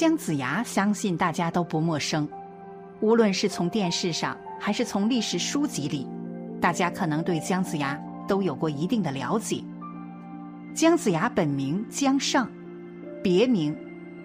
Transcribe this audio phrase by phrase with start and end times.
[0.00, 2.26] 姜子牙相信大家都不陌生，
[3.00, 6.06] 无论是从电视上还是从历史书籍里，
[6.58, 9.62] 大家可能对姜子牙都有过一定的了解。
[10.74, 12.48] 姜子牙本名姜尚，
[13.22, 13.76] 别名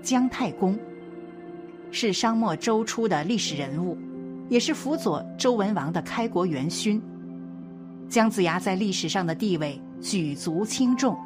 [0.01, 0.79] 姜太公，
[1.91, 3.97] 是商末周初的历史人物，
[4.47, 7.03] 也是辅佐周文王的开国元勋。
[8.07, 11.17] 姜子牙在历史上的地位举足轻重，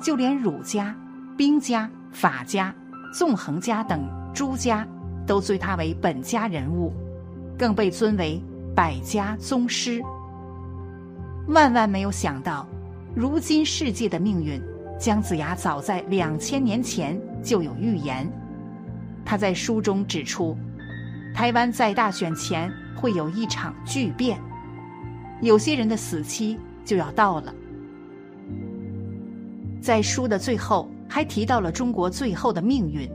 [0.00, 0.94] 就连儒家、
[1.36, 2.72] 兵家、法家。
[3.12, 4.86] 纵横家等诸家
[5.26, 6.92] 都尊他为本家人物，
[7.58, 8.40] 更被尊为
[8.74, 10.00] 百家宗师。
[11.48, 12.66] 万万没有想到，
[13.14, 14.62] 如今世界的命运，
[14.98, 18.30] 姜子牙早在两千年前就有预言。
[19.24, 20.56] 他在书中指出，
[21.34, 24.40] 台湾在大选前会有一场巨变，
[25.42, 27.52] 有些人的死期就要到了。
[29.80, 30.88] 在书的最后。
[31.10, 33.10] 还提到了中国最后的命运。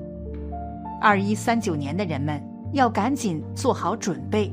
[1.00, 2.44] 二一三九年的人们
[2.74, 4.52] 要赶紧做好准备。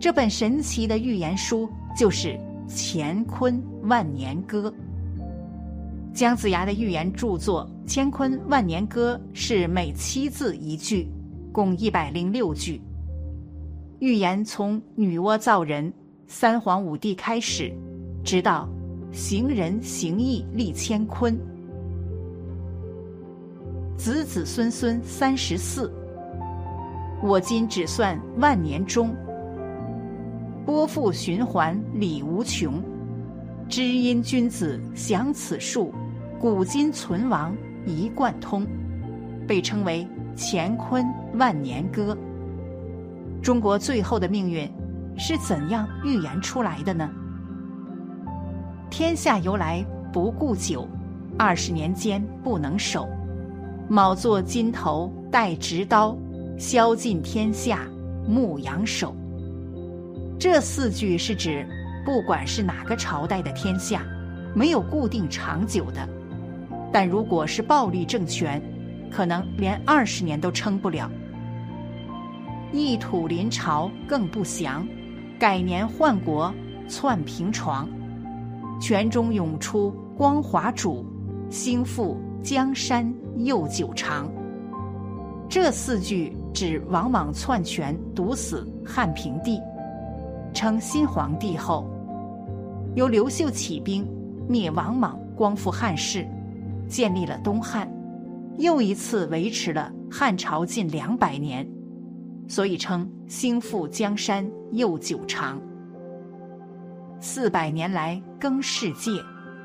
[0.00, 2.28] 这本神奇的预言书就是
[2.74, 4.70] 《乾坤万年歌》。
[6.14, 11.06] 姜子牙的预言著作《乾坤万年歌》是每七字一句，
[11.52, 12.80] 共一百零六句。
[13.98, 15.92] 预言从女娲造人、
[16.26, 17.70] 三皇五帝开始，
[18.24, 18.66] 直到
[19.12, 21.38] 行人行义立乾坤。
[24.00, 25.92] 子子孙孙三十四，
[27.22, 29.14] 我今只算万年中。
[30.64, 32.82] 波复循环理无穷，
[33.68, 35.92] 知音君子享此数，
[36.40, 37.54] 古今存亡
[37.84, 38.66] 一贯通，
[39.46, 41.04] 被称为乾坤
[41.34, 42.16] 万年歌。
[43.42, 44.66] 中国最后的命运
[45.18, 47.10] 是怎样预言出来的呢？
[48.88, 50.88] 天下由来不顾久，
[51.38, 53.06] 二十年间不能守。
[53.92, 56.16] 卯坐金头带直刀，
[56.56, 57.88] 削尽天下
[58.24, 59.12] 牧羊手。
[60.38, 61.66] 这四句是指，
[62.06, 64.04] 不管是哪个朝代的天下，
[64.54, 66.08] 没有固定长久的。
[66.92, 68.62] 但如果是暴力政权，
[69.10, 71.10] 可能连二十年都撑不了。
[72.72, 74.86] 一土临朝更不祥，
[75.36, 76.54] 改年换国
[76.88, 77.88] 篡平床。
[78.80, 81.04] 泉中涌出光华主，
[81.50, 83.12] 兴复江山。
[83.36, 84.30] 又久长，
[85.48, 89.58] 这四句指王莽篡权毒死汉平帝，
[90.52, 91.88] 称新皇帝后，
[92.94, 94.06] 由刘秀起兵
[94.46, 96.28] 灭王莽，光复汉室，
[96.86, 97.90] 建立了东汉，
[98.58, 101.66] 又一次维持了汉朝近两百年，
[102.46, 105.58] 所以称兴复江山又久长。
[107.20, 109.12] 四百年来更世界，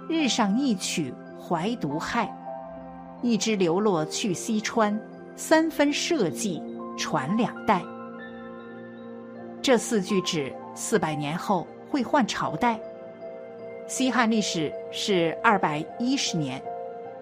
[0.08, 2.34] 日上一曲怀毒害。
[3.26, 4.96] 一支流落去西川，
[5.36, 6.62] 三分社稷
[6.96, 7.82] 传两代。
[9.64, 12.80] 这四句指四百年后会换朝代。
[13.88, 16.62] 西汉历史是二百一十年，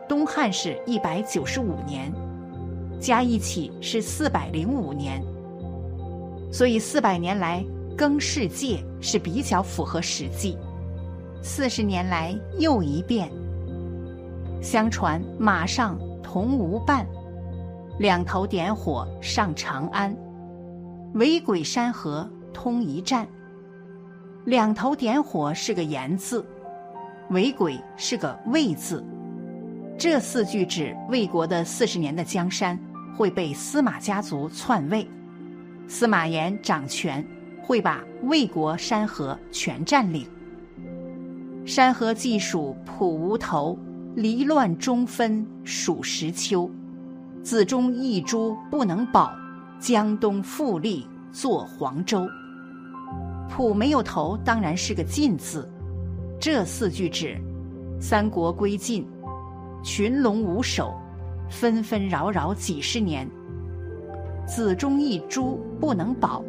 [0.06, 2.12] 东汉是一百九十五年，
[3.00, 5.24] 加一起是四百零五年。
[6.52, 7.64] 所以四百年来
[7.98, 10.58] 更世界是比较符合实际。
[11.42, 13.32] 四十年来又一变。
[14.64, 17.06] 相传马上同无伴，
[18.00, 20.16] 两头点火上长安，
[21.16, 23.28] 为鬼山河通一战。
[24.46, 26.46] 两头点火是个言字，
[27.30, 29.04] 为鬼是个魏字。
[29.98, 32.80] 这四句指魏国的四十年的江山
[33.18, 35.06] 会被司马家族篡位，
[35.90, 37.24] 司马炎掌权，
[37.62, 40.26] 会把魏国山河全占领。
[41.66, 43.78] 山河既属普无头。
[44.16, 46.70] 离乱中分数十秋，
[47.42, 49.34] 子中一株不能保，
[49.80, 52.28] 江东复立作黄州。
[53.50, 55.68] 浦没有头，当然是个晋字。
[56.40, 57.42] 这四句指
[58.00, 59.04] 三国归晋，
[59.84, 60.94] 群龙无首，
[61.50, 63.28] 纷纷扰扰几十年。
[64.46, 66.44] 子中一株不能保，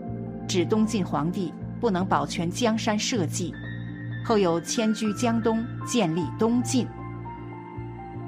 [0.47, 1.51] 指东晋皇帝
[1.81, 3.55] 不能保全江山社稷，
[4.23, 6.87] 后又迁居江东，建立东晋。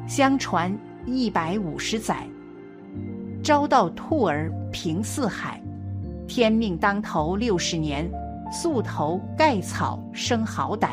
[0.06, 0.72] 相传
[1.04, 2.24] 一百五十载，
[3.42, 5.60] 昭道兔儿平四海，
[6.28, 8.08] 天命当头六十年，
[8.52, 10.90] 素头盖草生好歹。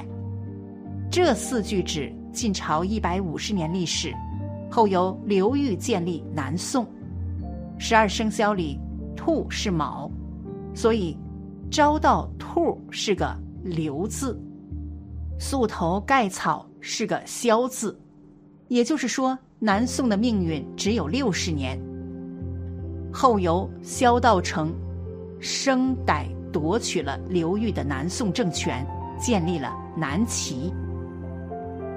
[1.11, 4.11] 这四句指晋朝一百五十年历史，
[4.71, 6.83] 后由刘裕建立南宋。
[7.77, 8.79] 十二生肖里，
[9.15, 10.09] 兔是卯，
[10.73, 11.15] 所以
[11.69, 13.31] 昭道兔是个
[13.61, 14.41] 刘字，
[15.37, 17.95] 素头盖草是个肖字。
[18.73, 21.79] 也就是说，南宋的命运只有六十年。
[23.13, 24.73] 后由萧道成
[25.39, 28.83] 生歹夺取了刘裕的南宋政权，
[29.19, 30.73] 建立了南齐。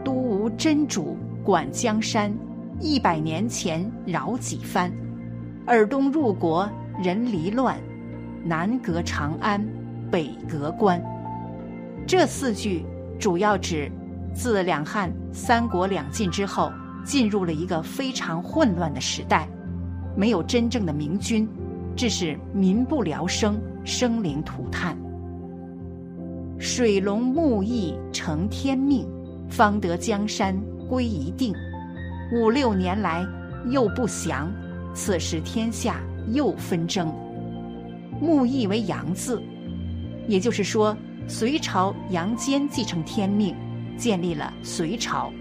[0.05, 2.31] 都无真主管江山，
[2.79, 4.93] 一百年前扰几番。
[5.67, 6.69] 尔东入国
[7.03, 7.79] 人离乱，
[8.45, 9.67] 南隔长安，
[10.11, 11.03] 北隔关。
[12.07, 12.85] 这四句
[13.19, 13.91] 主要指。
[14.37, 16.71] 自两汉、三国两晋之后，
[17.05, 19.49] 进入了一个非常混乱的时代，
[20.15, 21.49] 没有真正的明君，
[21.97, 24.95] 致使民不聊生，生灵涂炭。
[26.59, 29.09] 水龙木易成天命，
[29.49, 30.55] 方得江山
[30.87, 31.55] 归一定。
[32.31, 33.27] 五六年来
[33.71, 34.53] 又不祥，
[34.93, 37.11] 此时天下又纷争。
[38.21, 39.43] 木易为阳字，
[40.29, 40.95] 也就是说，
[41.27, 43.57] 隋朝杨坚继承天命。
[43.97, 45.33] 建立了隋朝，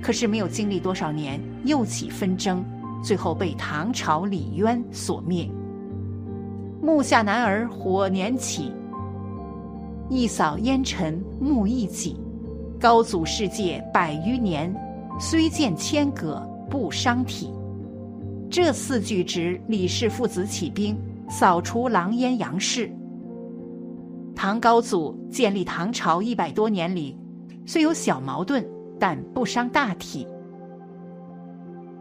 [0.00, 2.64] 可是没有经历多少年，又起纷争，
[3.02, 5.48] 最后被唐朝李渊所灭。
[6.82, 8.72] 木下男儿火年起，
[10.08, 12.16] 一扫烟尘木易己。
[12.80, 14.74] 高祖世界百余年，
[15.20, 17.52] 虽见千舸不伤体。
[18.48, 20.96] 这四句指李氏父子起兵，
[21.28, 22.90] 扫除狼烟杨氏。
[24.34, 27.19] 唐高祖建立唐朝一百多年里。
[27.72, 28.66] 虽有小矛盾，
[28.98, 30.26] 但不伤大体。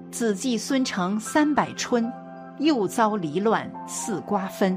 [0.09, 2.11] 子继孙承三百春，
[2.57, 4.75] 又遭离乱四瓜分。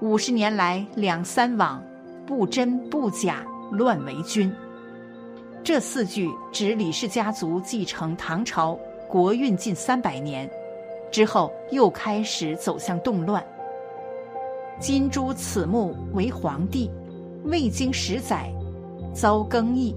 [0.00, 1.80] 五十年来两三往，
[2.26, 4.52] 不真不假乱为君。
[5.62, 8.76] 这四句指李氏家族继承唐朝
[9.08, 10.50] 国运近三百年，
[11.12, 13.40] 之后又开始走向动乱。
[14.80, 16.90] 金珠此墓为皇帝，
[17.44, 18.52] 未经十载。
[19.12, 19.94] 遭更易，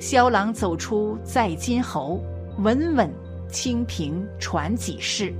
[0.00, 2.20] 萧郎走出在金侯，
[2.58, 3.10] 稳稳
[3.48, 5.32] 清平传几世。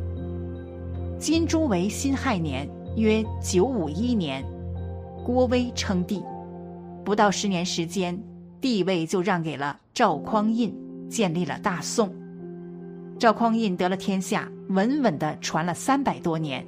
[1.18, 4.44] 金珠为辛亥年，约九五一年，
[5.24, 6.22] 郭威称帝，
[7.04, 8.18] 不到十年时间，
[8.60, 10.72] 帝位就让给了赵匡胤，
[11.08, 12.12] 建立了大宋。
[13.18, 16.66] 赵匡胤得了天下，稳稳的传了三百多年。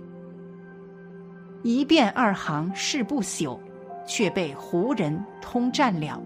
[1.62, 3.58] 一变二行，誓不朽。
[4.06, 6.20] 却被胡人通占了。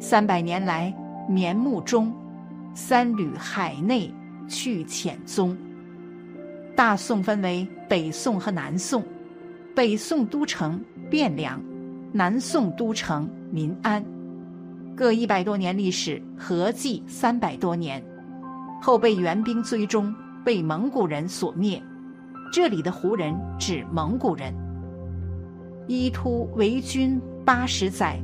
[0.00, 0.94] 三百年来，
[1.28, 2.12] 绵木中，
[2.74, 4.12] 三缕海内
[4.48, 5.56] 去浅宗。
[6.76, 9.02] 大宋分为北宋和南宋，
[9.74, 10.80] 北宋都城
[11.10, 11.60] 汴梁，
[12.12, 14.04] 南宋都城临安，
[14.96, 18.02] 各一百多年历史，合计三百多年。
[18.80, 21.82] 后被元兵追踪，被蒙古人所灭。
[22.52, 24.54] 这里的胡人指蒙古人。
[25.88, 28.20] 伊突为君八十载，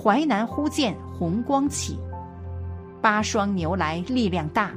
[0.00, 1.98] 淮南忽见红光起。
[3.02, 4.70] 八双牛来力量大，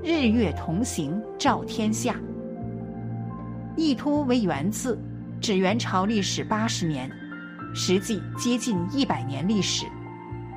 [0.00, 2.14] 日月同行照天下。
[3.76, 4.96] 一突为元字，
[5.40, 7.10] 指元朝历史八十年，
[7.74, 9.84] 实际接近一百年历史。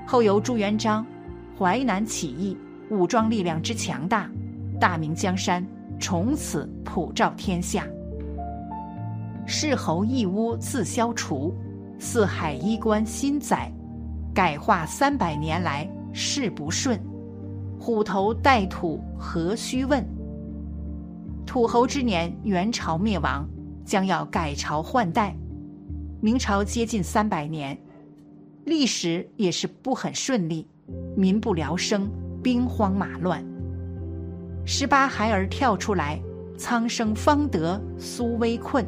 [0.06, 1.04] 后由朱元璋
[1.58, 2.56] 淮南起义，
[2.92, 4.30] 武装力量之强大，
[4.80, 5.66] 大明江山
[6.00, 7.88] 从此普照天下。
[9.50, 11.56] 世侯一屋自消除，
[11.98, 13.72] 四海衣冠新载，
[14.36, 17.00] 改化三百年来事不顺，
[17.80, 20.06] 虎头带土何须问？
[21.46, 23.48] 土侯之年，元朝灭亡，
[23.86, 25.34] 将要改朝换代，
[26.20, 27.76] 明朝接近三百年，
[28.66, 30.68] 历史也是不很顺利，
[31.16, 32.12] 民不聊生，
[32.44, 33.42] 兵荒马乱。
[34.66, 36.22] 十八孩儿跳出来，
[36.58, 38.86] 苍生方得苏危困。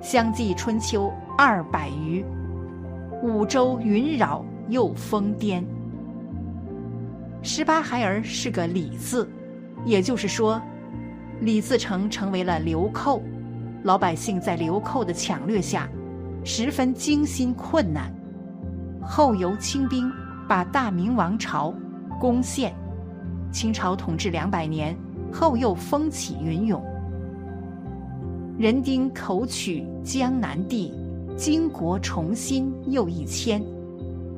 [0.00, 2.24] 相继春秋二百余，
[3.22, 5.62] 五洲云扰又疯癫。
[7.42, 9.30] 十八孩儿是个李字，
[9.84, 10.60] 也就是说，
[11.40, 13.22] 李自成成为了流寇，
[13.82, 15.86] 老百姓在流寇的抢掠下，
[16.44, 18.10] 十分惊心困难。
[19.02, 20.10] 后由清兵
[20.48, 21.74] 把大明王朝
[22.18, 22.74] 攻陷，
[23.52, 24.96] 清朝统治两百年
[25.30, 26.82] 后又风起云涌。
[28.60, 30.92] 人丁口取江南地，
[31.34, 33.58] 经国重新又一迁。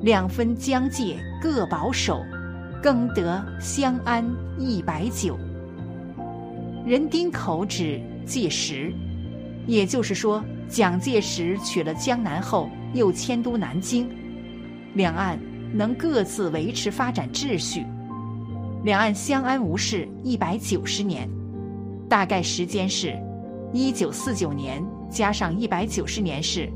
[0.01, 2.21] 两分疆界各保守，
[2.81, 4.25] 更得相安
[4.57, 5.37] 一百九。
[6.85, 8.93] 人丁口指介石，
[9.67, 14.09] 也就是说，蒋介石取了江南后，又迁都南京，
[14.93, 15.37] 两岸
[15.73, 17.85] 能各自维持发展秩序，
[18.85, 21.29] 两岸相安无事一百九十年，
[22.07, 23.13] 大概时间是，
[23.73, 26.71] 一九四九年加上一百九十年是，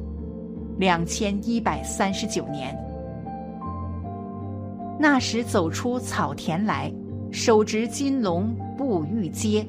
[0.79, 2.75] 两千一百三十九年。
[4.99, 6.91] 那时走出草田来，
[7.31, 9.63] 手执金龙步玉阶。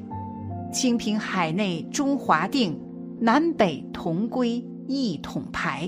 [0.73, 2.79] 清平海内中华定，
[3.19, 5.87] 南北同归一统排。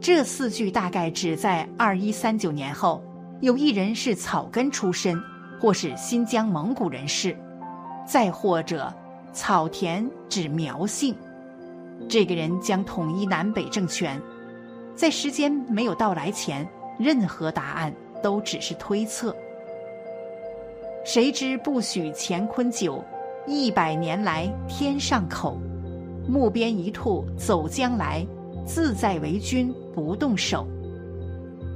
[0.00, 3.02] 这四句大概指在二一三九年后，
[3.42, 5.14] 有一人是草根出身，
[5.60, 7.36] 或是新疆蒙古人士，
[8.06, 8.92] 再或者
[9.32, 11.14] 草田指苗姓，
[12.08, 14.20] 这个人将统一南北政权。
[14.94, 19.34] 在时间没有到来前，任何答案都只是推测。
[21.04, 23.02] 谁知不许乾坤久。
[23.44, 25.58] 一百年来天上口，
[26.28, 28.24] 木鞭一兔走将来，
[28.64, 30.64] 自在为君不动手。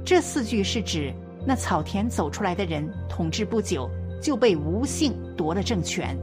[0.05, 1.13] 这四句是指
[1.45, 3.89] 那草田走出来的人统治不久
[4.21, 6.17] 就被吴姓夺了政权。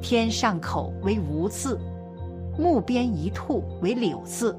[0.00, 1.78] 天上口为吴字，
[2.58, 4.56] 木边一兔为柳字，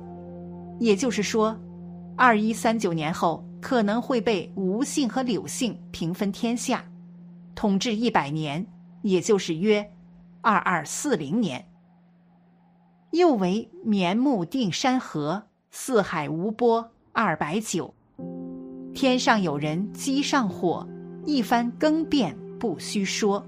[0.80, 1.58] 也就是说，
[2.16, 6.84] 二一三九年后可能会被吴姓和柳姓平分天下，
[7.56, 8.66] 统治一百年，
[9.02, 9.90] 也就是约。
[10.42, 11.66] 二二四零年，
[13.12, 17.94] 又为绵木定山河，四海无波二百九。
[18.94, 20.88] 天上有人机上火，
[21.26, 23.46] 一番更变不须说。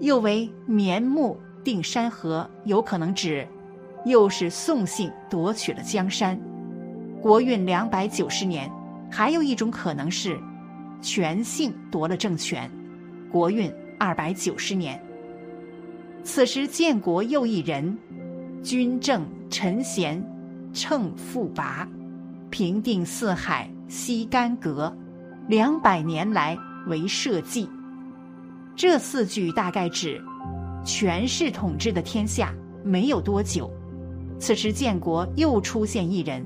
[0.00, 3.46] 又为绵木定山河，有可能指，
[4.06, 6.40] 又是宋姓夺取了江山。
[7.20, 8.70] 国运两百九十年，
[9.10, 10.40] 还有一种可能是，
[11.02, 12.70] 全姓夺了政权，
[13.30, 14.98] 国运二百九十年。
[16.24, 17.96] 此时建国又一人，
[18.62, 20.22] 军政陈贤，
[20.72, 21.86] 称富拔，
[22.48, 24.94] 平定四海西干戈，
[25.48, 27.68] 两百年来为社稷。
[28.80, 30.18] 这四句大概指，
[30.86, 32.50] 权势统治的天下
[32.82, 33.70] 没有多久，
[34.38, 36.42] 此时建国又出现一人，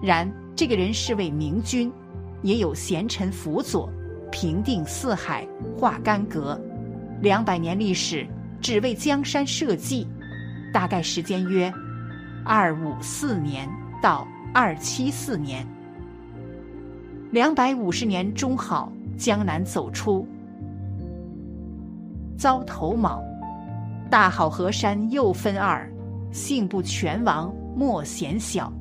[0.00, 1.92] 然这个人是位明君，
[2.40, 3.90] 也有贤臣辅佐，
[4.30, 5.44] 平定四海，
[5.76, 6.56] 化干戈，
[7.20, 8.24] 两百年历史。
[8.60, 10.06] 只为江山社稷，
[10.72, 11.72] 大概时间约
[12.44, 13.68] 二五四年
[14.00, 15.66] 到二七四年。
[17.32, 20.24] 两百五十年中好，江南走出
[22.36, 23.22] 遭头卯，
[24.10, 25.90] 大好河山又分二，
[26.30, 28.72] 幸不全亡莫嫌小。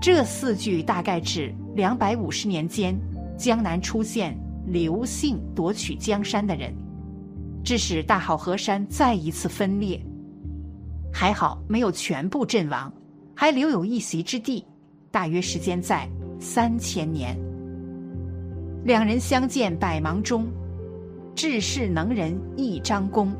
[0.00, 2.98] 这四句大概指两百五十年间，
[3.36, 4.36] 江南出现
[4.66, 6.74] 刘姓夺取江山的人。
[7.62, 10.00] 致使大好河山再一次分裂，
[11.12, 12.90] 还好没有全部阵亡，
[13.34, 14.64] 还留有一席之地。
[15.10, 16.08] 大约时间在
[16.38, 17.38] 三千年。
[18.84, 20.46] 两人相见百忙中，
[21.42, 23.32] 治世能人一张弓，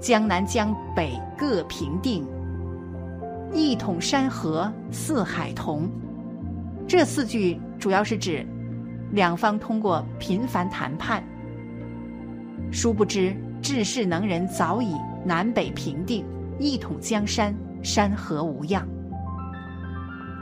[0.00, 2.26] 江南江北各平定，
[3.54, 5.88] 一统山河四海同。
[6.84, 8.44] 这四句主要是指
[9.12, 11.22] 两方通过频繁谈判，
[12.72, 13.32] 殊不知。
[13.62, 16.24] 治世能人早已南北平定，
[16.58, 17.54] 一统江山，
[17.84, 18.84] 山河无恙。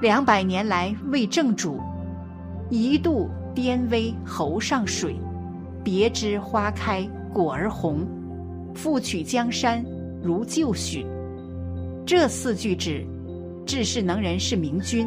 [0.01, 1.79] 两百年来为正主，
[2.71, 5.15] 一度颠危侯上水，
[5.87, 8.05] 别枝花开果儿红，
[8.75, 9.85] 复取江山
[10.21, 11.07] 如旧许。
[12.05, 13.07] 这四句指
[13.65, 15.07] 治世能人是明君，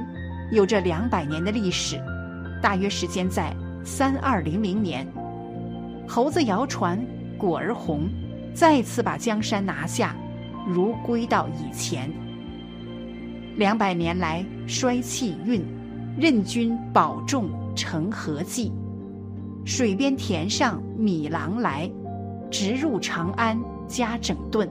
[0.53, 2.01] 有着两百年的历史，
[2.61, 5.05] 大约时间在三二零零年。
[6.07, 6.97] 猴子谣传。
[7.37, 8.09] 果儿红，
[8.53, 10.15] 再次把江山拿下，
[10.65, 12.09] 如归到以前。
[13.57, 15.61] 两百年来衰气运，
[16.17, 18.71] 任君保重成何计？
[19.65, 21.89] 水边田上米郎来，
[22.49, 24.67] 直入长安家整顿。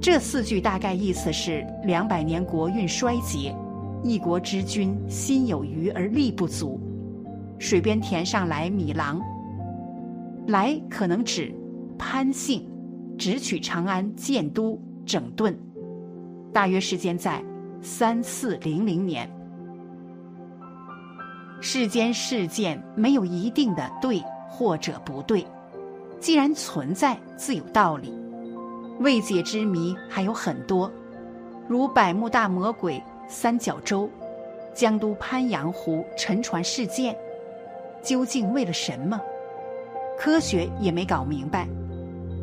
[0.00, 3.54] 这四句大概意思是：两百年国运衰竭，
[4.02, 6.80] 一国之君心有余而力不足。
[7.58, 9.20] 水边田上来米郎。
[10.46, 11.52] 来可能指
[11.98, 12.64] 潘姓，
[13.18, 15.58] 直取长安建都整顿，
[16.52, 17.42] 大约时间在
[17.82, 19.28] 三四零零年。
[21.60, 25.46] 世间事件没有一定的对或者不对，
[26.20, 28.12] 既然存在，自有道理。
[29.00, 30.90] 未解之谜还有很多，
[31.68, 34.08] 如百慕大魔鬼、三角洲、
[34.74, 37.16] 江都鄱阳湖沉船事件，
[38.02, 39.20] 究竟为了什么？
[40.18, 41.66] 科学也没搞明白。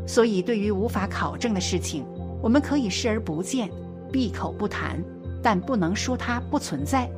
[0.06, 2.06] 所以，对于无法考证的事情，
[2.42, 3.70] 我们可以视而不见，
[4.12, 5.02] 闭口不谈，
[5.42, 7.10] 但不能说它不存在。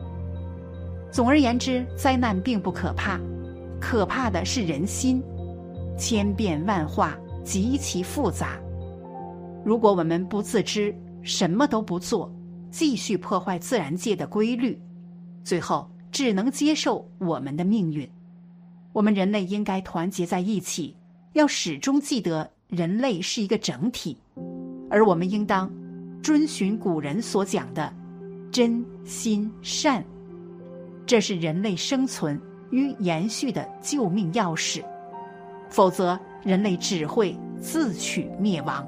[1.15, 3.17] 总而言之，灾难并不可怕，
[3.79, 5.23] 可怕的是人心，
[5.97, 8.59] 千变万化，极其复杂。
[9.63, 10.93] 如果我们不自知，
[11.23, 12.29] 什么都不做，
[12.69, 14.77] 继续破坏自然界的规律，
[15.41, 18.05] 最后只能接受我们的命运。
[18.91, 20.97] 我们人类应该团结在一起，
[21.31, 22.51] 要始终记得。
[22.67, 24.17] 人类是一个整体，
[24.89, 25.71] 而我们应当
[26.21, 27.93] 遵循古人所讲的
[28.51, 30.03] 真心善，
[31.05, 32.39] 这是人类生存
[32.71, 34.83] 与延续的救命钥匙。
[35.69, 38.87] 否则，人类只会自取灭亡。